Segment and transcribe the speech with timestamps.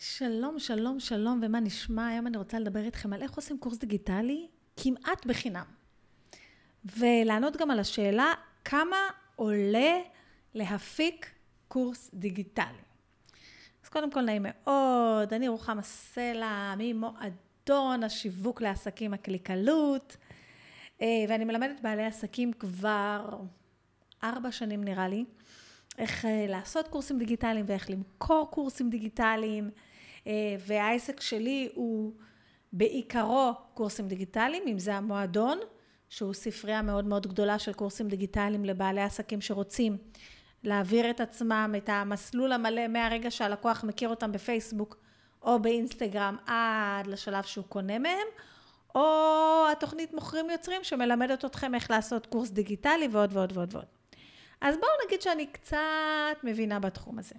[0.00, 2.08] שלום, שלום, שלום, ומה נשמע?
[2.08, 5.64] היום אני רוצה לדבר איתכם על איך עושים קורס דיגיטלי כמעט בחינם.
[6.84, 8.32] ולענות גם על השאלה,
[8.64, 8.96] כמה
[9.36, 9.98] עולה
[10.54, 11.30] להפיק
[11.68, 12.78] קורס דיגיטלי.
[13.84, 20.16] אז קודם כל, נעים מאוד, אני רוחמה סלע, ממועדון השיווק לעסקים הקליקלות,
[21.02, 23.38] אה, ואני מלמדת בעלי עסקים כבר
[24.24, 25.24] ארבע שנים נראה לי,
[25.98, 29.70] איך אה, לעשות קורסים דיגיטליים ואיך למכור קורסים דיגיטליים.
[30.28, 32.12] אה, והעסק שלי הוא
[32.72, 35.58] בעיקרו קורסים דיגיטליים, אם זה המועדון,
[36.08, 39.96] שהוא ספרייה מאוד מאוד גדולה של קורסים דיגיטליים לבעלי עסקים שרוצים
[40.64, 44.96] להעביר את עצמם, את המסלול המלא מהרגע שהלקוח מכיר אותם בפייסבוק
[45.42, 48.26] או באינסטגרם עד לשלב שהוא קונה מהם,
[48.94, 53.86] או התוכנית מוכרים יוצרים שמלמדת אתכם איך לעשות קורס דיגיטלי ועוד ועוד ועוד ועוד.
[54.60, 55.78] אז בואו נגיד שאני קצת
[56.42, 57.34] מבינה בתחום הזה.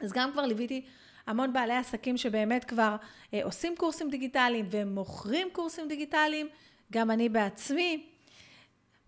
[0.00, 0.84] אז גם כבר ליוויתי
[1.26, 2.96] המון בעלי עסקים שבאמת כבר
[3.34, 6.48] אה, עושים קורסים דיגיטליים ומוכרים קורסים דיגיטליים,
[6.92, 8.06] גם אני בעצמי,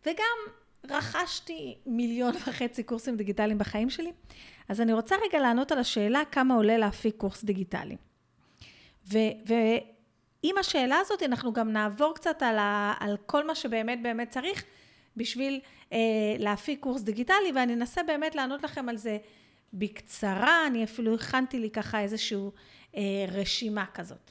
[0.07, 0.37] וגם
[0.91, 4.13] רכשתי מיליון וחצי קורסים דיגיטליים בחיים שלי.
[4.69, 7.97] אז אני רוצה רגע לענות על השאלה כמה עולה להפיק קורס דיגיטלי.
[9.07, 12.57] ועם השאלה הזאת אנחנו גם נעבור קצת על,
[13.01, 14.65] על כל מה שבאמת באמת צריך
[15.17, 15.61] בשביל
[15.93, 15.99] אה,
[16.39, 19.19] להפיק קורס דיגיטלי, ואני אנסה באמת לענות לכם על זה
[19.79, 22.39] בקצרה, אני אפילו הכנתי לי ככה איזושהי
[22.97, 24.31] אה, רשימה כזאת.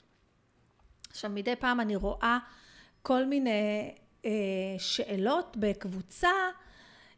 [1.09, 2.37] עכשיו, מדי פעם אני רואה
[3.01, 3.91] כל מיני
[4.25, 4.31] אה,
[4.77, 6.31] שאלות בקבוצה,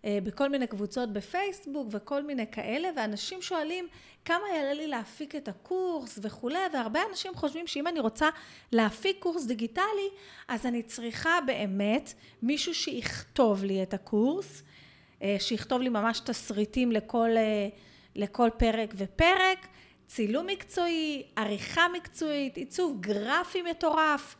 [0.05, 3.87] אה, בכל מיני קבוצות בפייסבוק וכל מיני כאלה, ואנשים שואלים
[4.25, 8.29] כמה יעלה לי להפיק את הקורס וכולי, והרבה אנשים חושבים שאם אני רוצה
[8.71, 10.09] להפיק קורס דיגיטלי,
[10.47, 14.63] אז אני צריכה באמת מישהו שיכתוב לי את הקורס,
[15.21, 17.29] אה, שיכתוב לי ממש תסריטים לכל...
[17.37, 17.69] אה,
[18.17, 19.67] לכל פרק ופרק,
[20.07, 24.35] צילום מקצועי, עריכה מקצועית, עיצוב גרפי מטורף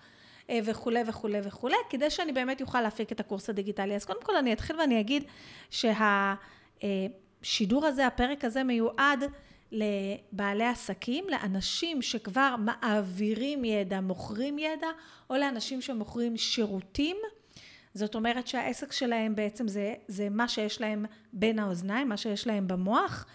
[0.50, 3.96] אה, וכולי וכולי וכולי, כדי שאני באמת אוכל להפיק את הקורס הדיגיטלי.
[3.96, 5.24] אז קודם כל אני אתחיל ואני אגיד
[5.70, 9.24] שהשידור הזה, הפרק הזה מיועד
[9.72, 14.88] לבעלי עסקים, לאנשים שכבר מעבירים ידע, מוכרים ידע,
[15.30, 17.18] או לאנשים שמוכרים שירותים.
[17.94, 22.68] זאת אומרת שהעסק שלהם בעצם זה, זה מה שיש להם בין האוזניים, מה שיש להם
[22.68, 23.26] במוח.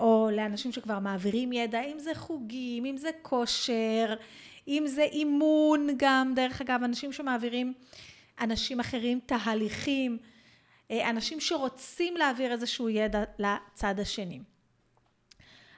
[0.00, 4.14] או לאנשים שכבר מעבירים ידע, אם זה חוגים, אם זה כושר,
[4.68, 7.74] אם זה אימון גם, דרך אגב, אנשים שמעבירים
[8.40, 10.18] אנשים אחרים תהליכים,
[10.90, 14.40] אה, אנשים שרוצים להעביר איזשהו ידע לצד השני.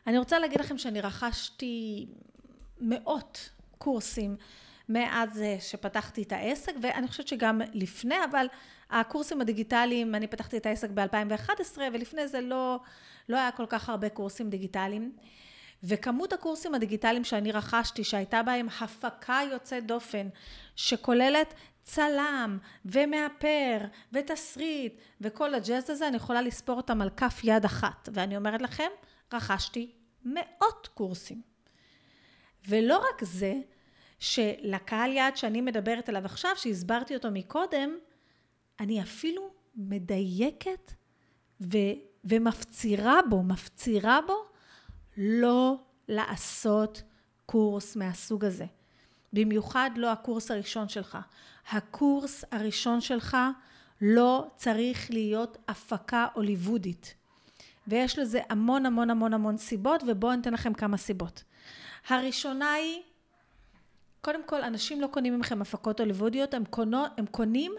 [0.07, 2.07] אני רוצה להגיד לכם שאני רכשתי
[2.81, 4.37] מאות קורסים
[4.93, 8.47] מאז אה, שפתחתי את העסק, ואני חושבת שגם לפני, אבל
[8.91, 12.81] הקורסים הדיגיטליים, אני פתחתי את העסק ב-2011, ולפני זה לא,
[13.29, 15.13] לא היה כל כך הרבה קורסים דיגיטליים.
[15.85, 20.29] וכמות הקורסים הדיגיטליים שאני רכשתי, שהייתה בהם הפקה יוצאת דופן,
[20.77, 23.79] שכוללת צלם ומאפר
[24.13, 28.09] ותסריט וכל הג'אז הזה, אני יכולה לספור אותם על כף יד אחת.
[28.13, 28.89] ואני אומרת לכם,
[29.33, 29.93] רכשתי
[30.25, 31.43] מאות קורסים.
[32.69, 33.55] ולא רק זה,
[34.23, 37.97] שלקהל יעד שאני מדברת עליו עכשיו, שהסברתי אותו מקודם,
[38.81, 40.93] אני אפילו מדייקת
[41.61, 41.79] ו,
[42.25, 44.35] ומפצירה בו, מפצירה בו
[45.17, 45.77] לא
[46.09, 47.03] לעשות
[47.47, 48.65] קורס מהסוג הזה.
[49.33, 51.19] במיוחד לא הקורס הראשון שלך.
[51.71, 53.37] הקורס הראשון שלך
[54.01, 57.15] לא צריך להיות הפקה הוליוודית.
[57.87, 61.45] ויש לזה המון המון המון המון סיבות, ובואו ניתן לכם כמה סיבות.
[62.09, 63.03] הראשונה היא,
[64.25, 67.73] קודם כל, אנשים לא קונים ממכם הפקות הוליוודיות, הם, קונו, הם קונים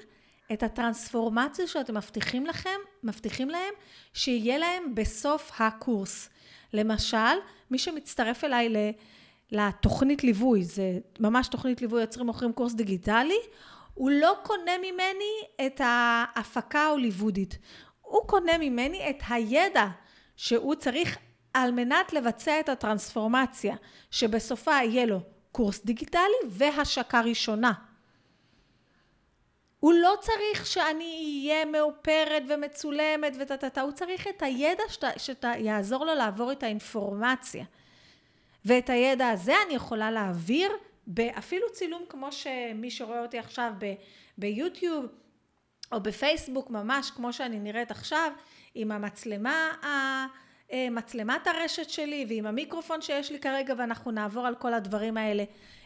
[0.54, 3.74] את הטרנספורמציה שאתם מבטיחים לכם, מבטיחים להם,
[4.14, 6.30] שיהיה להם בסוף הקורס.
[6.74, 7.38] למשל,
[7.72, 8.94] מי שמצטרף אליי
[9.52, 13.40] לתוכנית ליווי, זה ממש תוכנית ליווי יוצרים מוכרים קורס דיגיטלי,
[13.94, 17.58] הוא לא קונה ממני את ההפקה ההוליוודית.
[18.02, 19.88] הוא קונה ממני את הידע
[20.36, 21.18] שהוא צריך
[21.54, 23.76] על מנת לבצע את הטרנספורמציה,
[24.12, 27.74] שבסופה יהיה לו קורס דיגיטלי והשקה ראשונה.
[29.80, 34.84] הוא לא צריך שאני אהיה מאופרת ומצולמת וטה-טה-טה, הוא צריך את הידע
[35.18, 37.66] שיעזור לו לעבור את האינפורמציה.
[38.66, 40.72] ואת הידע הזה אני יכולה להעביר
[41.08, 43.94] באפילו צילום כמו שמי שרואה אותי עכשיו ב-
[44.38, 45.06] ביוטיוב
[45.92, 48.32] או בפייסבוק, ממש כמו שאני נראית עכשיו,
[48.76, 50.26] עם המצלמה, אה,
[50.92, 55.44] מצלמת הרשת שלי ועם המיקרופון שיש לי כרגע, ואנחנו נעבור על כל הדברים האלה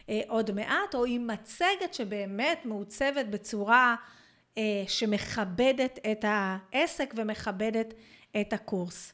[0.08, 3.96] אה, עוד מעט, או עם מצגת שבאמת מעוצבת בצורה
[4.58, 7.94] אה, שמכבדת את העסק ומכבדת
[8.40, 9.12] את הקורס.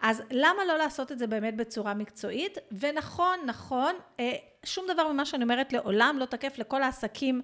[0.00, 2.58] אז למה לא לעשות את זה באמת בצורה מקצועית?
[2.80, 4.32] ונכון, נכון, אה,
[4.64, 7.40] שום דבר ממה שאני אומרת לעולם לא תקף לכל העסקים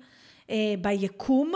[0.51, 1.53] אה, ביקום,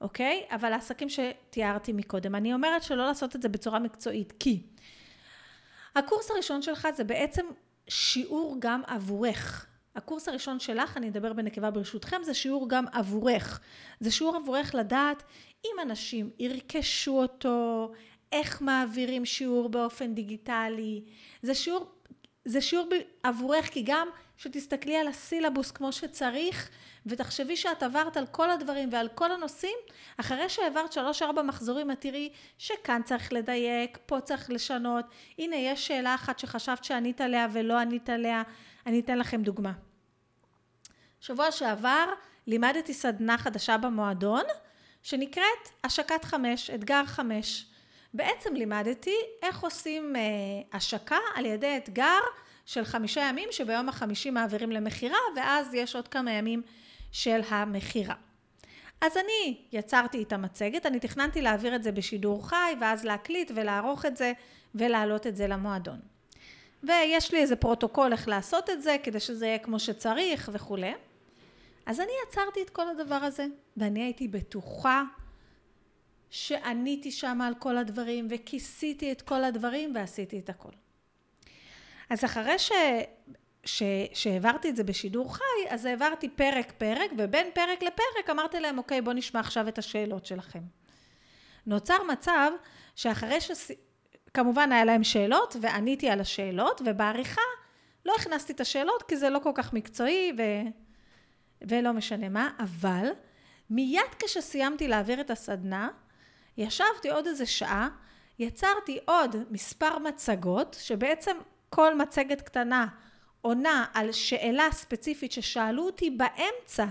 [0.00, 0.46] אוקיי?
[0.50, 2.34] אבל העסקים שתיארתי מקודם.
[2.34, 4.62] אני אומרת שלא לעשות את זה בצורה מקצועית, כי
[5.98, 7.46] הקורס הראשון שלך זה בעצם
[7.88, 9.66] שיעור גם עבורך.
[9.96, 13.60] הקורס הראשון שלך, אני אדבר בנקבה ברשותכם, זה שיעור גם עבורך.
[14.00, 15.22] זה שיעור עבורך לדעת
[15.64, 17.92] אם אנשים ירכשו אותו,
[18.32, 21.04] איך מעבירים שיעור באופן דיגיטלי.
[21.42, 21.86] זה שיעור,
[22.48, 22.88] זה שיעור
[23.22, 26.68] עבורך, כי גם שתסתכלי על הסילבוס כמו שצריך,
[27.06, 29.76] ותחשבי שאת עברת על כל הדברים ועל כל הנושאים,
[30.16, 35.04] אחרי שהעברת שלוש-ארבע מחזורים, את תראי שכאן צריך לדייק, פה צריך לשנות.
[35.38, 38.42] הנה, יש שאלה אחת שחשבת שענית עליה ולא ענית עליה.
[38.86, 39.72] אני אתן לכם דוגמה.
[41.20, 42.12] שבוע שעבר
[42.46, 44.44] לימדתי סדנה חדשה במועדון,
[45.02, 47.67] שנקראת השקת חמש, אתגר חמש.
[48.14, 50.22] בעצם לימדתי איך עושים אה,
[50.72, 52.20] השקה על ידי אתגר
[52.66, 56.62] של חמישה ימים שביום החמישי מעבירים למכירה ואז יש עוד כמה ימים
[57.12, 58.14] של המכירה.
[59.00, 64.06] אז אני יצרתי את המצגת, אני תכננתי להעביר את זה בשידור חי ואז להקליט ולערוך
[64.06, 64.32] את זה
[64.74, 65.98] ולהעלות את זה למועדון.
[66.82, 70.92] ויש לי איזה פרוטוקול איך לעשות את זה כדי שזה יהיה כמו שצריך וכולי.
[71.86, 73.46] אז אני יצרתי את כל הדבר הזה
[73.76, 75.02] ואני הייתי בטוחה
[76.30, 80.72] שעניתי שם על כל הדברים וכיסיתי את כל הדברים ועשיתי את הכל.
[82.10, 82.72] אז אחרי ש...
[83.64, 83.82] ש...
[84.14, 89.00] שהעברתי את זה בשידור חי, אז העברתי פרק פרק, ובין פרק לפרק אמרתי להם, אוקיי,
[89.00, 90.62] בואו נשמע עכשיו את השאלות שלכם.
[91.66, 92.50] נוצר מצב
[92.96, 93.50] שאחרי ש...
[94.34, 97.40] כמובן היה להם שאלות, ועניתי על השאלות, ובעריכה
[98.06, 100.42] לא הכנסתי את השאלות, כי זה לא כל כך מקצועי, ו...
[101.68, 103.08] ולא משנה מה, אבל
[103.70, 105.88] מיד כשסיימתי להעביר את הסדנה,
[106.58, 107.88] ישבתי עוד איזה שעה,
[108.38, 111.36] יצרתי עוד מספר מצגות, שבעצם
[111.70, 112.86] כל מצגת קטנה
[113.40, 116.86] עונה על שאלה ספציפית ששאלו אותי באמצע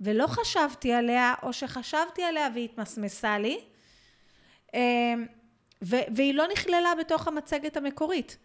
[0.00, 3.60] ולא חשבתי עליה, או שחשבתי עליה והתמסמסה לי,
[4.74, 5.26] אמ,
[5.82, 8.36] והיא לא נכללה בתוך המצגת המקורית.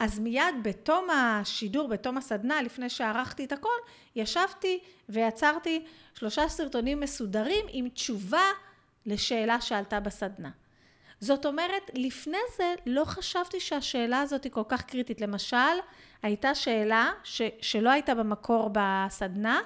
[0.00, 3.68] אז מיד בתום השידור, בתום הסדנה, לפני שערכתי את הכל,
[4.16, 5.84] ישבתי ויצרתי
[6.14, 8.44] שלושה סרטונים מסודרים עם תשובה
[9.06, 10.50] לשאלה שעלתה בסדנה.
[11.20, 15.20] זאת אומרת, לפני זה לא חשבתי שהשאלה הזאת היא כל כך קריטית.
[15.20, 15.56] למשל,
[16.22, 19.60] הייתה שאלה ש, שלא הייתה במקור בסדנה,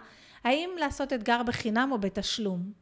[0.44, 2.72] האם לעשות אתגר בחינם או בתשלום.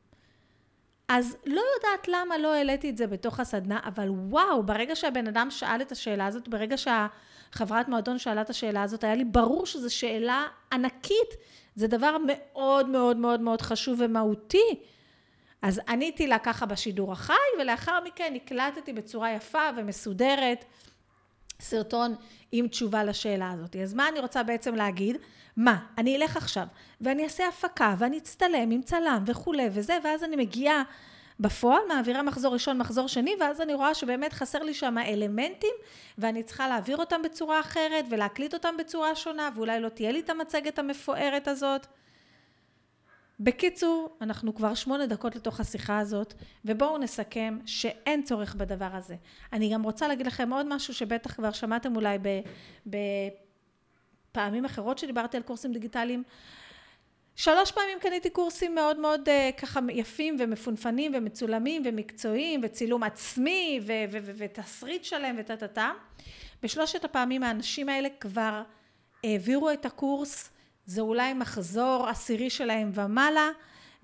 [1.08, 5.50] אז לא יודעת למה לא העליתי את זה בתוך הסדנה, אבל וואו, ברגע שהבן אדם
[5.50, 9.94] שאל את השאלה הזאת, ברגע שהחברת מועדון שאלה את השאלה הזאת, היה לי ברור שזו
[9.94, 11.34] שאלה ענקית.
[11.74, 14.80] זה דבר מאוד מאוד מאוד מאוד חשוב ומהותי.
[15.64, 20.64] אז עניתי לה ככה בשידור החי, ולאחר מכן הקלטתי בצורה יפה ומסודרת
[21.60, 22.14] סרטון
[22.52, 23.76] עם תשובה לשאלה הזאת.
[23.76, 25.16] אז מה אני רוצה בעצם להגיד?
[25.56, 26.66] מה, אני אלך עכשיו,
[27.00, 30.82] ואני אעשה הפקה, ואני אצטלם עם צלם וכולי וזה, ואז אני מגיעה
[31.40, 35.74] בפועל, מעבירה מחזור ראשון, מחזור שני, ואז אני רואה שבאמת חסר לי שם אלמנטים,
[36.18, 40.30] ואני צריכה להעביר אותם בצורה אחרת, ולהקליט אותם בצורה שונה, ואולי לא תהיה לי את
[40.30, 41.86] המצגת המפוארת הזאת.
[43.40, 46.34] בקיצור, אנחנו כבר שמונה דקות לתוך השיחה הזאת,
[46.64, 49.16] ובואו נסכם שאין צורך בדבר הזה.
[49.52, 52.18] אני גם רוצה להגיד לכם עוד משהו שבטח כבר שמעתם אולי
[52.86, 56.22] בפעמים אחרות שדיברתי על קורסים דיגיטליים.
[57.36, 63.80] שלוש פעמים קניתי קורסים מאוד מאוד uh, ככה יפים ומפונפנים ומצולמים ומקצועיים וצילום עצמי
[64.36, 65.92] ותסריט שלם וטה טה טה.
[66.62, 68.62] בשלושת הפעמים האנשים האלה כבר
[69.24, 70.50] העבירו את הקורס
[70.86, 73.48] זה אולי מחזור עשירי שלהם ומעלה,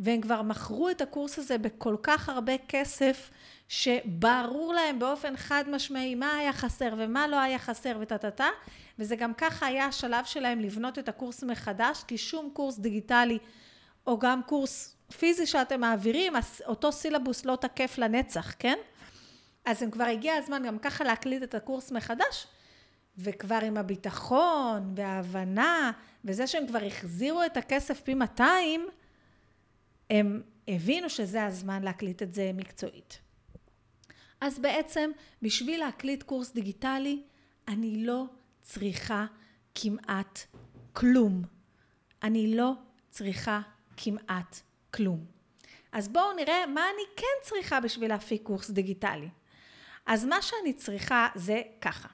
[0.00, 3.30] והם כבר מכרו את הקורס הזה בכל כך הרבה כסף,
[3.68, 8.48] שברור להם באופן חד משמעי מה היה חסר ומה לא היה חסר וטה טה טה,
[8.98, 13.38] וזה גם ככה היה השלב שלהם לבנות את הקורס מחדש, כי שום קורס דיגיטלי
[14.06, 16.32] או גם קורס פיזי שאתם מעבירים,
[16.66, 18.78] אותו סילבוס לא תקף לנצח, כן?
[19.64, 22.46] אז הם כבר הגיע הזמן גם ככה להקליט את הקורס מחדש,
[23.22, 25.92] וכבר עם הביטחון וההבנה
[26.24, 28.86] וזה שהם כבר החזירו את הכסף פי 200,
[30.10, 33.18] הם הבינו שזה הזמן להקליט את זה מקצועית.
[34.40, 35.10] אז בעצם
[35.42, 37.22] בשביל להקליט קורס דיגיטלי
[37.68, 38.24] אני לא
[38.62, 39.26] צריכה
[39.74, 40.40] כמעט
[40.92, 41.42] כלום.
[42.22, 42.72] אני לא
[43.10, 43.60] צריכה
[43.96, 44.60] כמעט
[44.94, 45.24] כלום.
[45.92, 49.28] אז בואו נראה מה אני כן צריכה בשביל להפיק קורס דיגיטלי.
[50.06, 52.08] אז מה שאני צריכה זה ככה.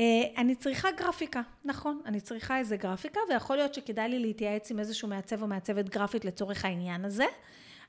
[0.00, 0.04] אה,
[0.36, 5.08] אני צריכה גרפיקה, נכון, אני צריכה איזה גרפיקה ויכול להיות שכדאי לי להתייעץ עם איזשהו
[5.08, 7.26] מעצב או מעצבת גרפית לצורך העניין הזה,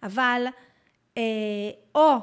[0.04, 0.46] אבל
[1.18, 1.24] אה,
[1.96, 2.16] או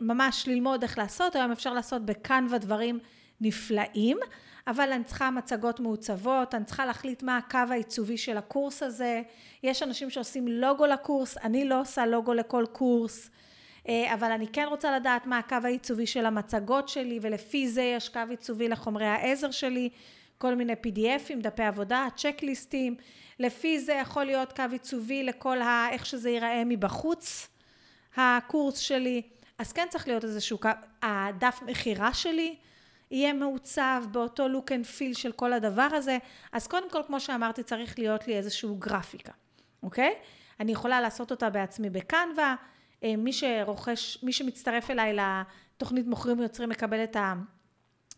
[0.00, 2.98] ממש ללמוד איך לעשות, היום אפשר לעשות בקנווה דברים
[3.40, 4.18] נפלאים,
[4.66, 9.22] אבל אני צריכה מצגות מעוצבות, אני צריכה להחליט מה הקו העיצובי של הקורס הזה,
[9.62, 13.47] יש אנשים שעושים לוגו לקורס, אני לא עושה לוגו לכל קורס, אה,
[13.88, 18.20] אבל אני כן רוצה לדעת מה הקו העיצובי של המצגות שלי, ולפי זה יש קו
[18.30, 19.88] עיצובי לחומרי העזר שלי,
[20.38, 22.96] כל מיני PDFים, דפי עבודה, צ'קליסטים,
[23.38, 25.88] לפי זה יכול להיות קו עיצובי לכל ה...
[25.90, 27.48] איך שזה ייראה מבחוץ,
[28.16, 29.22] הקורס שלי,
[29.58, 30.68] אז כן צריך להיות איזשהו קו,
[31.02, 32.56] הדף מכירה שלי
[33.10, 36.18] יהיה מעוצב באותו look and feel של כל הדבר הזה,
[36.52, 39.32] אז קודם כל, כמו שאמרתי, צריך להיות לי איזשהו גרפיקה,
[39.82, 40.14] אוקיי?
[40.60, 46.68] אני יכולה לעשות אותה בעצמי בקנווה, אה, מי שרוכש, מי שמצטרף אליי לתוכנית מוכרים ויוצרים
[46.68, 47.16] מקבל את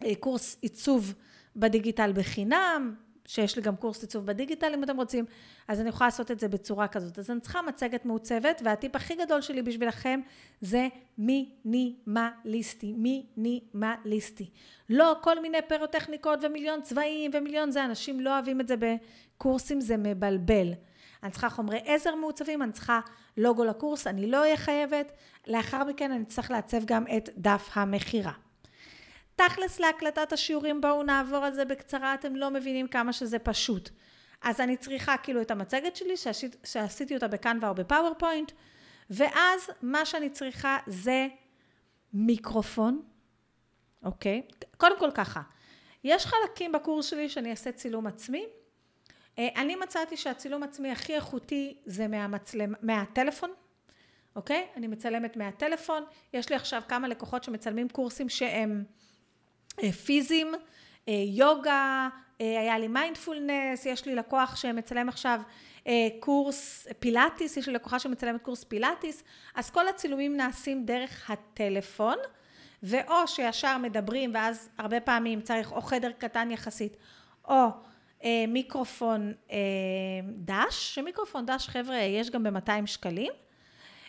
[0.01, 1.15] הקורס עיצוב
[1.57, 2.95] בדיגיטל בחינם,
[3.27, 5.25] שיש לי גם קורס עיצוב בדיגיטל אם אתם רוצים,
[5.69, 7.19] אז אני יכולה לעשות את זה בצורה כזאת.
[7.19, 10.21] אז אני צריכה מצגת מעוצבת, והטיפ הכי גדול שלי בשבילכם
[10.61, 14.51] זה מינימליסטי, מינימליסטי.
[14.89, 19.97] לא כל מיני פירוטכניקות ומיליון צבעים ומיליון זה, אנשים לא אוהבים את זה בקורסים, זה
[19.97, 20.73] מבלבל.
[21.23, 23.01] אני צריכה חומרי עזר מעוצבים, אני צריכה
[23.37, 25.13] לוגו לקורס, אני לא אהיה חייבת,
[25.47, 28.33] לאחר מכן אני צריך לעצב גם את דף המכירה.
[29.37, 33.91] תכלס להקלטת השיעורים, בואו נעבור על זה בקצרה, אתם לא מבינים כמה שזה פשוט.
[34.43, 38.53] אז אני צריכה כאילו את המצגת שלי, שעשית, שעשיתי אותה בקנווה או בפאורפוינט,
[39.11, 41.27] ואז מה שאני צריכה זה
[42.13, 43.03] מיקרופון,
[44.05, 44.43] אוקיי?
[44.77, 45.43] קודם כל ככה,
[46.05, 48.47] יש חלקים בקורס שלי שאני אעשה צילום עצמי,
[49.57, 53.51] אני מצאתי שהצילום עצמי הכי איכותי זה מהמצלמה, מהטלפון,
[54.37, 54.67] אוקיי?
[54.77, 58.85] אני מצלמת מהטלפון, יש לי עכשיו כמה לקוחות שמצלמים קורסים שהם
[59.83, 60.55] אה, פיזיים,
[61.09, 65.41] אה, יוגה, היה לי מיינדפולנס, יש לי לקוח שמצלם עכשיו
[66.21, 72.17] קורס פילאטיס, יש לי לקוחה שמצלמת קורס פילאטיס, אז כל הצילומים נעשים דרך הטלפון,
[72.83, 76.97] ואו שישר מדברים ואז הרבה פעמים צריך או חדר קטן יחסית,
[77.49, 77.69] או אה,
[78.49, 79.57] מיקרופון אה,
[80.37, 83.33] דש, שמיקרופון דש חבר'ה יש גם ב-200 שקלים,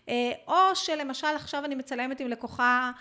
[0.09, 2.91] אה, או שלמשל עכשיו אני מצלמת עם לקוחה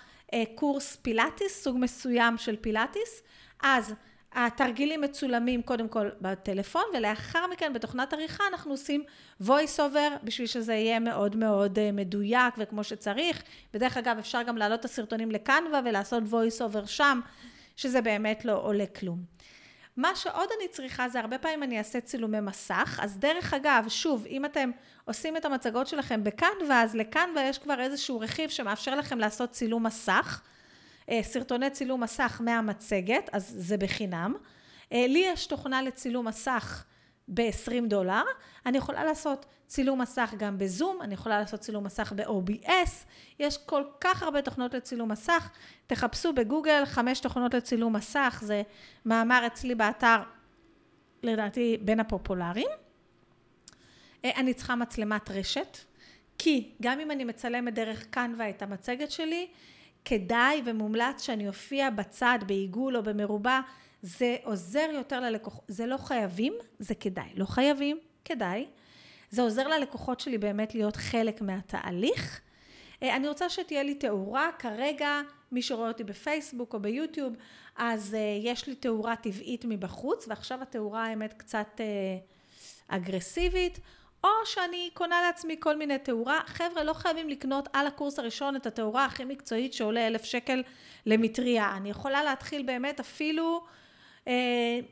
[0.55, 3.23] קורס פילאטיס, סוג מסוים של פילאטיס,
[3.63, 3.95] אז
[4.33, 9.05] התרגילים מצולמים קודם כל בטלפון ולאחר מכן בתוכנת עריכה אנחנו עושים
[9.43, 13.43] voice over בשביל שזה יהיה מאוד מאוד מדויק וכמו שצריך
[13.75, 17.21] ודרך אגב אפשר גם להעלות את הסרטונים לקנווה ולעשות voice over שם
[17.77, 19.23] שזה באמת לא עולה כלום.
[19.97, 24.27] מה שעוד אני צריכה זה הרבה פעמים אני אעשה צילומי מסך, אז דרך אגב, שוב,
[24.27, 24.71] אם אתם
[25.05, 29.87] עושים את המצגות שלכם בקנווה, אז לקנווה יש כבר איזשהו רכיב שמאפשר לכם לעשות צילום
[29.87, 30.41] מסך,
[31.11, 34.35] אה, סרטוני צילום מסך מהמצגת, אז זה בחינם.
[34.93, 36.85] אה, לי יש תוכנה לצילום מסך
[37.29, 38.23] ב-20 דולר,
[38.67, 42.91] אני יכולה לעשות צילום מסך גם בזום, אני יכולה לעשות צילום מסך ב-OBS,
[43.39, 45.51] יש כל כך הרבה תוכנות לצילום מסך,
[45.87, 48.63] תחפשו בגוגל חמש תוכנות לצילום מסך, זה
[49.05, 50.17] מאמר אצלי באתר,
[51.23, 52.69] לדעתי בין הפופולריים.
[54.25, 55.79] אה, אני צריכה מצלמת רשת,
[56.39, 59.49] כי גם אם אני מצלמת דרך קנווה את המצגת שלי,
[60.05, 63.61] כדאי ומומלץ שאני אופיע בצד, בעיגול או במרובע,
[64.03, 68.67] זה עוזר יותר ללקוחות, זה לא חייבים, זה כדאי, לא חייבים, כדאי.
[69.31, 72.41] זה עוזר ללקוחות שלי באמת להיות חלק מהתהליך.
[73.03, 75.21] אה, אני רוצה שתהיה לי תאורה, כרגע
[75.53, 77.35] מי שרואה אותי בפייסבוק או ביוטיוב,
[77.77, 81.87] אז אה, יש לי תאורה טבעית מבחוץ, ועכשיו התאורה האמת קצת אה,
[82.89, 83.81] אגרסיבית,
[84.25, 86.41] או שאני קונה לעצמי כל מיני תאורה.
[86.47, 90.63] חבר'ה, לא חייבים לקנות על הקורס הראשון את התאורה הכי מקצועית שעולה אלף שקל
[91.07, 91.77] למטריה.
[91.77, 93.65] אני יכולה להתחיל באמת אפילו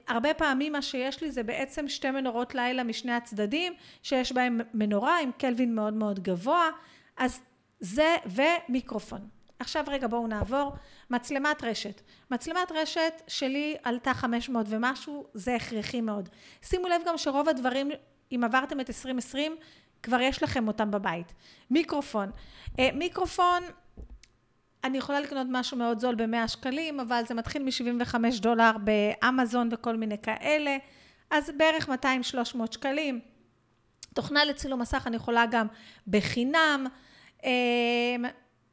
[0.09, 5.21] הרבה פעמים מה שיש לי זה בעצם שתי מנורות לילה משני הצדדים, שיש בהם מנורה
[5.21, 6.71] עם קלווין מאוד מאוד גבוה,
[7.17, 7.41] אז
[7.81, 9.29] זה ומיקרופון.
[9.59, 10.73] עכשיו רגע בואו נעבור,
[11.11, 12.01] מצלמת רשת.
[12.31, 16.29] מצלמת רשת שלי עלתה 500 ומשהו, זה הכרחי מאוד.
[16.63, 17.91] שימו לב גם שרוב הדברים,
[18.33, 19.57] אם עברתם את 2020,
[20.03, 21.33] כבר יש לכם אותם בבית.
[21.71, 22.31] מיקרופון.
[22.79, 23.63] אה, מיקרופון
[24.89, 29.97] אני יכולה לקנות משהו מאוד זול ב-100 שקלים, אבל זה מתחיל מ-75 דולר באמזון וכל
[29.97, 30.77] מיני כאלה,
[31.31, 31.93] אז בערך 200-300
[32.71, 33.21] שקלים.
[34.15, 35.67] תוכנה לצילום מסך אני יכולה גם
[36.07, 36.87] בחינם,
[37.45, 37.51] אמ,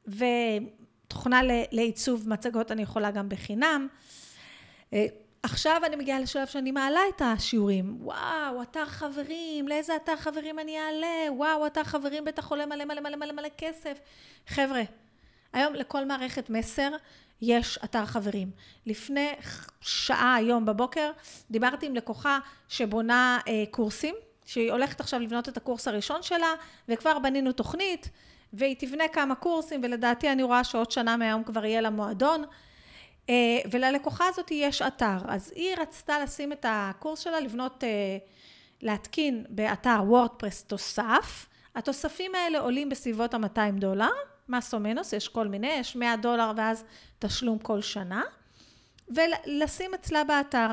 [0.08, 1.42] ותוכנה
[1.72, 3.88] לעיצוב מצגות אני יכולה גם בחינם.
[4.94, 5.06] אה,
[5.44, 7.98] עכשיו אני מגיעה לשלב שאני מעלה את השיעורים.
[8.02, 11.34] וואו, אתר חברים, לאיזה אתר חברים אני אעלה?
[11.34, 14.00] וואו, אתר חברים בטח עולה מלא מלא מלא מלא מלא כסף.
[14.48, 14.82] חבר'ה,
[15.56, 16.90] היום לכל מערכת מסר
[17.42, 18.52] יש אתר חברים.
[18.86, 19.30] לפני
[19.82, 21.12] שעה היום בבוקר
[21.52, 26.54] דיברתי עם לקוחה שבונה אה, קורסים, שהיא הולכת עכשיו לבנות את הקורס הראשון שלה,
[26.90, 28.10] וכבר בנינו תוכנית,
[28.54, 32.44] והיא תבנה כמה קורסים, ולדעתי אני רואה שעוד שנה מהיום כבר יהיה לה מועדון.
[33.30, 33.36] אה,
[33.72, 35.18] וללקוחה הזאת יש אתר.
[35.28, 38.18] אז היא רצתה לשים את הקורס שלה, לבנות, אה,
[38.82, 41.46] להתקין באתר וורדפרס תוסף.
[41.76, 44.12] התוספים האלה עולים בסביבות ה-200 דולר,
[44.50, 46.84] מס או מינוס, יש כל מיני, יש 100 דולר ואז
[47.20, 48.24] תשלום כל שנה,
[49.08, 50.68] ולשים אצלה באתר.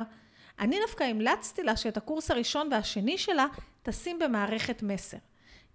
[0.60, 3.46] אני דווקא המלצתי לה שאת הקורס הראשון והשני שלה
[3.82, 5.16] תשים במערכת מסר.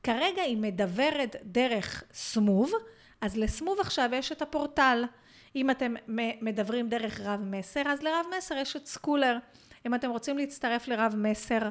[0.04, 2.72] כרגע היא מדברת דרך סמוב,
[3.22, 5.06] אז לסמוב עכשיו יש את הפורטל.
[5.56, 5.94] אם אתם
[6.42, 9.38] מדברים דרך רב מסר, אז לרב מסר יש את סקולר.
[9.86, 11.70] אם אתם רוצים להצטרף לרב מסר,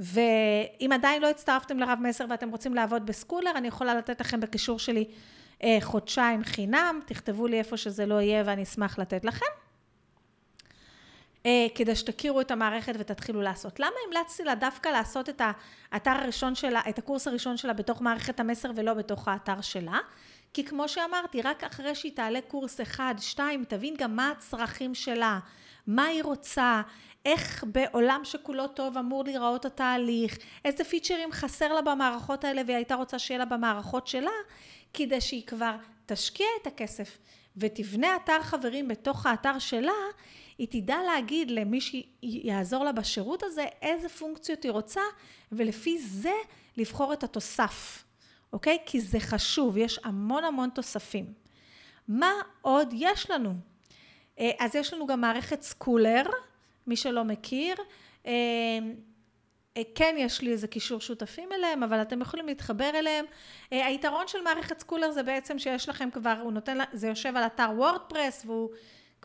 [0.00, 4.78] ואם עדיין לא הצטרפתם לרב מסר ואתם רוצים לעבוד בסקולר, אני יכולה לתת לכם בקישור
[4.78, 5.04] שלי
[5.80, 9.46] חודשיים חינם, תכתבו לי איפה שזה לא יהיה ואני אשמח לתת לכם.
[11.46, 13.80] אה, כדי שתכירו את המערכת ותתחילו לעשות.
[13.80, 15.42] למה המלצתי לה דווקא לעשות את
[15.92, 19.98] האתר הראשון שלה, את הקורס הראשון שלה בתוך מערכת המסר ולא בתוך האתר שלה?
[20.54, 25.38] כי כמו שאמרתי, רק אחרי שהיא תעלה קורס אחד, שתיים, תבין גם מה הצרכים שלה,
[25.86, 26.82] מה היא רוצה,
[27.24, 32.94] איך בעולם שכולו טוב אמור להיראות התהליך, איזה פיצ'רים חסר לה במערכות האלה והיא הייתה
[32.94, 34.30] רוצה שיהיה לה במערכות שלה,
[34.94, 37.18] כדי שהיא כבר תשקיע את הכסף
[37.56, 39.92] ותבנה אתר חברים בתוך האתר שלה,
[40.58, 45.00] היא תדע להגיד למי שיעזור לה בשירות הזה איזה פונקציות היא רוצה,
[45.52, 46.32] ולפי זה
[46.76, 48.04] לבחור את התוסף,
[48.52, 48.78] אוקיי?
[48.86, 51.32] כי זה חשוב, יש המון המון תוספים.
[52.08, 52.32] מה
[52.62, 53.54] עוד יש לנו?
[54.38, 56.22] אה, אז יש לנו גם מערכת סקולר,
[56.88, 57.74] מי שלא מכיר.
[58.26, 58.32] אה,
[59.76, 63.24] אה, כן יש לי איזה קישור שותפים אליהם, אבל אתם יכולים להתחבר אליהם.
[63.70, 67.68] היתרון של מערכת סקולר זה בעצם שיש לכם כבר, הוא נותן, זה יושב על אתר
[67.76, 68.70] וורדפרס, והוא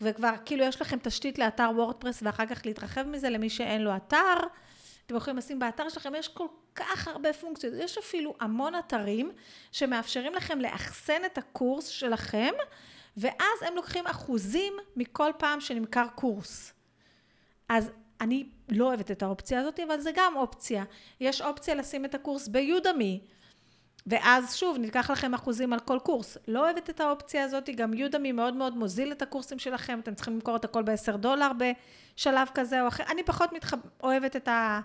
[0.02, 4.34] וכבר כאילו יש לכם תשתית לאתר וורדפרס ואחר כך להתרחב מזה למי שאין לו אתר.
[5.06, 9.30] אתם יכולים לשים באתר שלכם, יש כל כך הרבה פונקציות, יש אפילו המון אתרים
[9.72, 12.52] שמאפשרים לכם לאחסן את הקורס שלכם,
[13.16, 16.72] ואז הם לוקחים אחוזים מכל פעם שנמכר קורס.
[17.68, 17.90] אז
[18.20, 20.84] אני לא אוהבת את האופציה הזאת, אבל זה גם אופציה.
[21.20, 23.20] יש אופציה לשים את הקורס ביודמי,
[24.06, 26.38] ואז שוב, ניקח לכם אחוזים על כל קורס.
[26.48, 30.34] לא אוהבת את האופציה הזאת, גם יודמי מאוד מאוד מוזיל את הקורסים שלכם, אתם צריכים
[30.34, 31.50] למכור את הכל ב-10 דולר
[32.16, 33.04] בשלב כזה או אחר.
[33.10, 33.76] אני פחות מתחב...
[34.02, 34.80] אוהבת את, ה...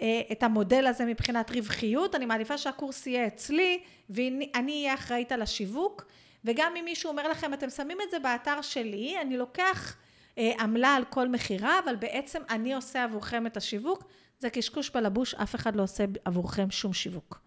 [0.00, 5.42] אה, את המודל הזה מבחינת רווחיות, אני מעדיפה שהקורס יהיה אצלי, ואני אהיה אחראית על
[5.42, 6.04] השיווק,
[6.44, 9.96] וגם אם מישהו אומר לכם, אתם שמים את זה באתר שלי, אני לוקח
[10.36, 14.04] עמלה על כל מכירה, אבל בעצם אני עושה עבורכם את השיווק,
[14.38, 17.40] זה קשקוש בלבוש, אף אחד לא עושה עבורכם שום שיווק.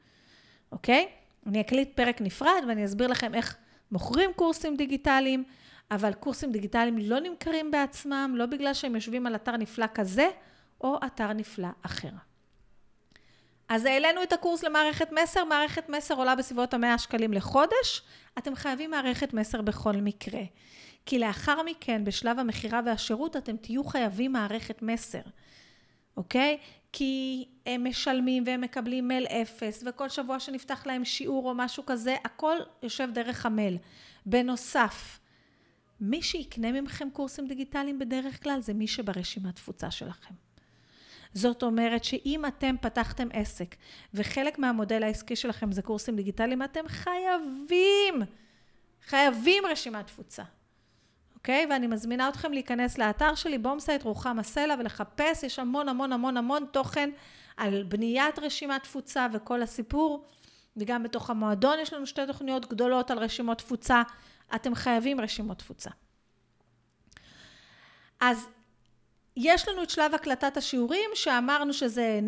[0.72, 1.08] אוקיי?
[1.46, 3.58] אני אקליט פרק נפרד ואני אסביר לכם איך
[3.92, 5.44] מוכרים קורסים דיגיטליים,
[5.92, 10.28] אבל קורסים דיגיטליים לא נמכרים בעצמם, לא בגלל שהם יושבים על אתר נפלא כזה,
[10.82, 12.10] או אתר נפלא אחר.
[13.70, 18.02] אז העלינו את הקורס למערכת מסר, מערכת מסר עולה בסביבות המאה שקלים לחודש,
[18.38, 20.42] אתם חייבים מערכת מסר בכל מקרה.
[21.06, 25.22] כי לאחר מכן, בשלב המכירה והשירות, אתם תהיו חייבים מערכת מסר,
[26.18, 26.58] אוקיי?
[26.92, 32.16] כי הם משלמים והם מקבלים מייל אפס, וכל שבוע שנפתח להם שיעור או משהו כזה,
[32.24, 33.78] הכל יושב דרך המייל.
[34.26, 35.20] בנוסף,
[36.02, 40.34] מי שיקנה מכם קורסים דיגיטליים בדרך כלל זה מי שברשימת תפוצה שלכם.
[41.34, 43.76] זאת אומרת שאם אתם פתחתם עסק
[44.14, 48.22] וחלק מהמודל העסקי שלכם זה קורסים דיגיטליים, אתם חייבים,
[49.06, 50.44] חייבים רשימת תפוצה.
[51.46, 51.66] אוקיי?
[51.70, 56.66] ואני מזמינה אתכם להיכנס לאתר שלי, בומסייט רוחמה סלע, ולחפש, יש המון המון המון המון
[56.72, 57.10] תוכן
[57.58, 60.26] על בניית רשימת תפוצה וכל הסיפור.
[60.78, 64.02] וגם בתוך המועדון יש לנו שתי תוכניות גדולות על רשימות תפוצה.
[64.56, 65.90] אתם חייבים רשימות תפוצה.
[68.20, 68.48] אז
[69.38, 72.20] יש לנו את שלב הקלטת השיעורים, שאמרנו שזה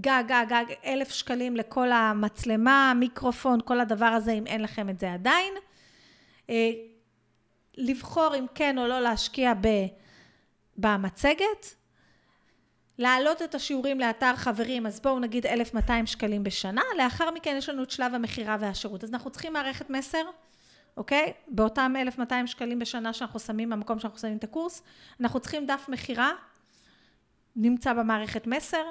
[0.00, 5.00] גג, גג, גג, אלף שקלים לכל המצלמה, מיקרופון, כל הדבר הזה, אם אין לכם את
[5.00, 5.54] זה עדיין.
[7.76, 9.68] לבחור אם כן או לא להשקיע ב,
[10.76, 11.74] במצגת,
[12.98, 17.82] להעלות את השיעורים לאתר חברים, אז בואו נגיד 1,200 שקלים בשנה, לאחר מכן יש לנו
[17.82, 19.04] את שלב המכירה והשירות.
[19.04, 20.22] אז אנחנו צריכים מערכת מסר,
[20.96, 21.32] אוקיי?
[21.48, 24.82] באותם 1,200 שקלים בשנה שאנחנו שמים, במקום שאנחנו שמים את הקורס,
[25.20, 26.32] אנחנו צריכים דף מכירה,
[27.56, 28.82] נמצא במערכת מסר,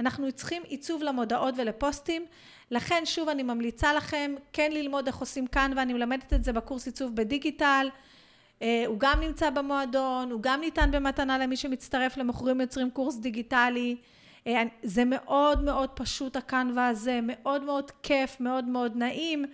[0.00, 2.26] אנחנו צריכים עיצוב למודעות ולפוסטים,
[2.70, 6.86] לכן שוב אני ממליצה לכם כן ללמוד איך עושים כאן, ואני מלמדת את זה בקורס
[6.86, 7.88] עיצוב בדיגיטל,
[8.62, 13.96] אה, הוא גם נמצא במועדון, הוא גם ניתן במתנה למי שמצטרף למוכרים יוצרים קורס דיגיטלי.
[14.46, 19.44] אה, זה מאוד מאוד פשוט הקנווה הזה, מאוד מאוד כיף, מאוד מאוד נעים.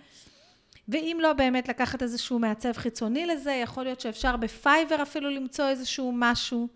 [0.87, 6.11] ואם לא באמת לקחת איזשהו מעצב חיצוני לזה, יכול להיות שאפשר בפייבר אפילו למצוא איזשהו
[6.15, 6.67] משהו.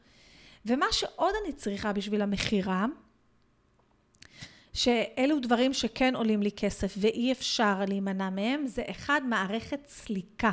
[0.65, 2.85] ומה שעוד אני צריכה בשביל המכירה,
[4.75, 10.51] שאלו דברים שכן עולים לי כסף ואי אפשר להימנע מהם, זה אחד, מערכת סליקה.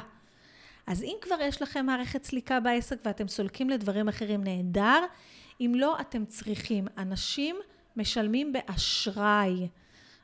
[0.86, 5.04] אז אם כבר יש לכם מערכת סליקה בעסק ואתם סולקים לדברים אחרים, נהדר.
[5.60, 6.84] אם לא, אתם צריכים.
[6.98, 7.56] אנשים
[7.96, 9.68] משלמים באשראי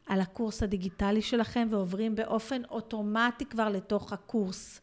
[0.06, 4.80] על הקורס הדיגיטלי שלכם ועוברים באופן אוטומטי כבר לתוך הקורס.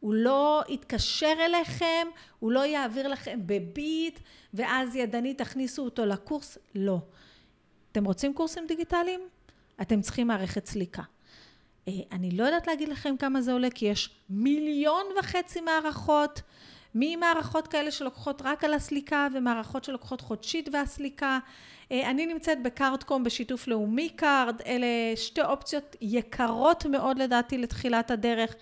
[0.00, 2.06] הוא לא יתקשר אליכם,
[2.38, 4.20] הוא לא יעביר לכם בביט,
[4.54, 6.58] ואז ידנית תכניסו אותו לקורס.
[6.74, 6.98] לא.
[7.92, 9.20] אתם רוצים קורסים דיגיטליים?
[9.80, 11.02] אתם צריכים מערכת סליקה.
[11.88, 16.42] אה, אני לא יודעת להגיד לכם כמה זה עולה, כי יש מיליון וחצי מערכות,
[16.94, 21.38] ממערכות כאלה שלוקחות רק על הסליקה, ומערכות שלוקחות חודשית והסליקה.
[21.92, 28.54] אה, אני נמצאת בקארדקום בשיתוף לאומי קארד, אלה שתי אופציות יקרות מאוד לדעתי לתחילת הדרך.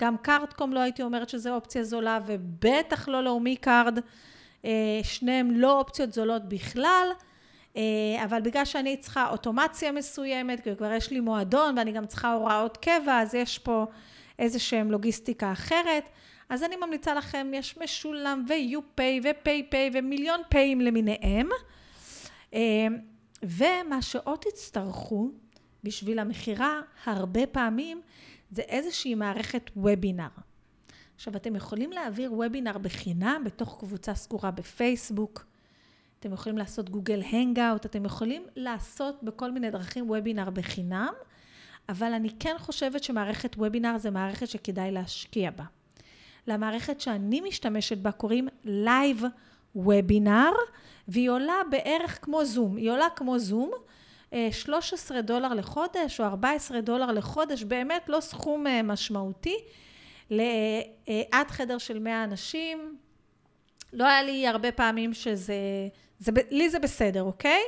[0.00, 3.98] גם קארדקום לא הייתי אומרת שזו אופציה זולה, ובטח לא לאומי קארד.
[4.64, 7.08] אה, שניהם לא אופציות זולות בכלל.
[7.76, 12.76] אה, אבל בגלל שאני צריכה אוטומציה מסוימת, וכבר יש לי מועדון ואני גם צריכה הוראות
[12.76, 13.86] קבע, אז יש פה
[14.38, 16.04] איזה שהם לוגיסטיקה אחרת.
[16.48, 21.48] אז אני ממליצה לכם, יש משולם ויופיי ו PayPal ומיליון פיי'ם למיניהם.
[22.54, 22.86] אה,
[23.42, 25.30] ומה שעוד תצטרכו
[25.84, 28.00] בשביל המכירה הרבה פעמים
[28.50, 30.28] זה איזושהי מערכת וובינר.
[31.14, 35.46] עכשיו אתם יכולים להעביר וובינר בחינם בתוך קבוצה סגורה בפייסבוק.
[36.24, 41.12] אתם יכולים לעשות גוגל הנגאוט, אתם יכולים לעשות בכל מיני דרכים וובינר בחינם,
[41.88, 45.64] אבל אני כן חושבת שמערכת וובינר זה מערכת שכדאי להשקיע בה.
[46.46, 49.24] למערכת שאני משתמשת בה קוראים Live
[49.74, 50.52] וובינר,
[51.08, 52.76] והיא עולה בערך כמו זום.
[52.76, 53.70] היא עולה כמו זום,
[54.50, 59.56] 13 אה, דולר לחודש או 14 דולר לחודש, באמת לא סכום אה, משמעותי.
[60.30, 60.46] לעד
[61.32, 62.96] אה, חדר של 100 אנשים,
[63.92, 65.54] לא היה לי הרבה פעמים שזה
[66.24, 67.60] זה, לי זה בסדר, אוקיי?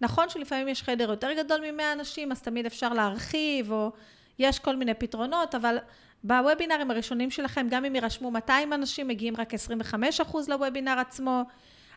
[0.00, 3.92] נכון שלפעמים יש חדר יותר גדול מ-100 אנשים, אז תמיד אפשר להרחיב, או
[4.38, 5.78] יש כל מיני פתרונות, אבל
[6.24, 9.56] בוובינרים הראשונים שלכם, גם אם יירשמו 200 אנשים, מגיעים רק 25%
[10.48, 11.42] לוובינר עצמו,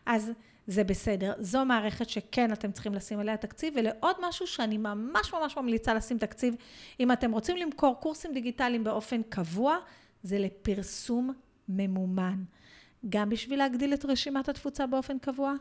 [0.06, 0.32] אז
[0.66, 1.32] זה בסדר.
[1.38, 6.18] זו מערכת שכן אתם צריכים לשים עליה תקציב, ולעוד משהו שאני ממש ממש ממליצה לשים
[6.18, 6.54] תקציב,
[7.00, 9.76] אם אתם רוצים למכור קורסים דיגיטליים באופן קבוע,
[10.22, 11.32] זה לפרסום
[11.68, 12.42] ממומן.
[13.08, 15.54] גם בשביל להגדיל את רשימת התפוצה באופן קבוע,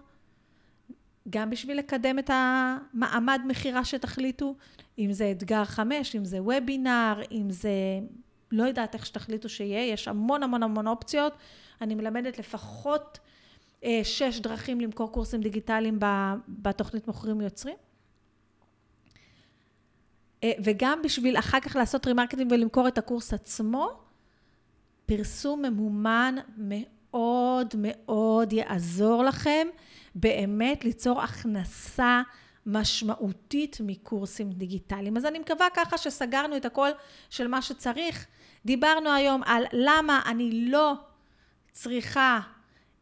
[1.29, 4.55] גם בשביל לקדם את המעמד מכירה שתחליטו,
[4.99, 7.69] אם זה אתגר חמש, אם זה וובינר, אם זה
[8.51, 11.33] לא יודעת איך שתחליטו שיהיה, יש המון המון המון אופציות.
[11.81, 13.19] אני מלמדת לפחות
[13.83, 15.99] אה, שש דרכים למכור קורסים דיגיטליים
[16.47, 17.75] בתוכנית מוכרים יוצרים.
[20.43, 23.89] אה, וגם בשביל אחר כך לעשות remarketing ולמכור את הקורס עצמו,
[25.05, 29.67] פרסום ממומן מאוד מאוד יעזור לכם.
[30.19, 32.21] באמת ליצור הכנסה
[32.65, 35.17] משמעותית מקורסים דיגיטליים.
[35.17, 36.89] אז אני מקווה ככה שסגרנו את הכל
[37.29, 38.25] של מה שצריך.
[38.65, 40.93] דיברנו היום על למה אני לא
[41.71, 42.39] צריכה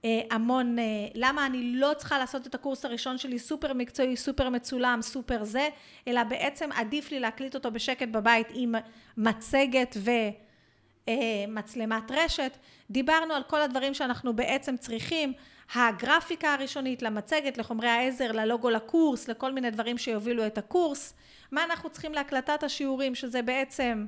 [0.05, 4.49] אה, המון, אה, למה אני לא צריכה לעשות את הקורס הראשון שלי סופר מקצועי, סופר
[4.49, 5.69] מצולם, סופר זה,
[6.07, 8.75] אלא בעצם עדיף לי להקליט אותו בשקט בבית עם
[9.17, 9.97] מצגת
[11.07, 12.57] ומצלמת אה, רשת.
[12.91, 15.33] דיברנו על כל הדברים שאנחנו בעצם צריכים.
[15.73, 21.13] הגרפיקה הראשונית למצגת, לחומרי העזר, ללוגו לקורס, לכל מיני דברים שיובילו את הקורס,
[21.51, 24.05] מה אנחנו צריכים להקלטת השיעורים, שזה בעצם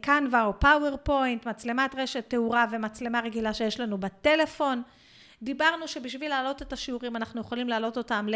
[0.00, 4.82] Canva אה, או PowerPoint, מצלמת רשת תאורה ומצלמה רגילה שיש לנו בטלפון.
[5.42, 8.26] דיברנו שבשביל להעלות את השיעורים אנחנו יכולים להעלות אותם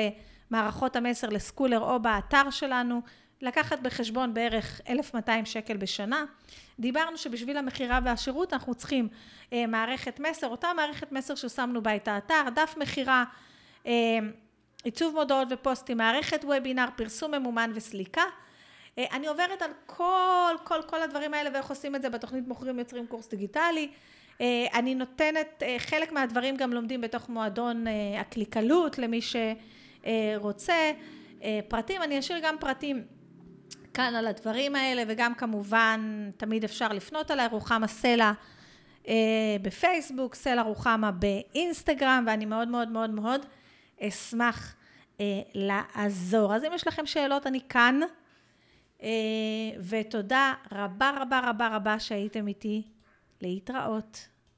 [0.50, 3.02] למערכות המסר, לסקולר או באתר שלנו,
[3.42, 6.24] לקחת בחשבון בערך 1,200 שקל בשנה.
[6.78, 9.08] דיברנו שבשביל המכירה והשירות אנחנו צריכים
[9.52, 13.24] אה, מערכת מסר, אותה מערכת מסר ששמנו בה את האתר, דף מכירה,
[13.86, 13.92] אה,
[14.84, 18.22] עיצוב מודעות ופוסטים, מערכת וובינר, פרסום ממומן וסליקה.
[18.98, 22.78] אה, אני עוברת על כל, כל, כל הדברים האלה ואיך עושים את זה בתוכנית מוכרים
[22.78, 23.88] יוצרים קורס דיגיטלי.
[24.40, 30.92] אה, אני נותנת, אה, חלק מהדברים גם לומדים בתוך מועדון אה, הקליקלות למי שרוצה.
[31.42, 33.17] אה, פרטים, אני אשאיר גם פרטים
[33.98, 38.32] כאן על הדברים האלה, וגם כמובן תמיד אפשר לפנות אליי, רוחמה סלע
[39.08, 39.14] אה,
[39.62, 43.46] בפייסבוק, סלע רוחמה באינסטגרם, ואני מאוד מאוד מאוד מאוד
[44.00, 44.76] אשמח
[45.20, 46.54] אה, לעזור.
[46.54, 48.00] אז אם יש לכם שאלות, אני כאן,
[49.02, 49.08] אה,
[49.88, 52.82] ותודה רבה רבה רבה רבה שהייתם איתי.
[53.40, 54.28] להתראות.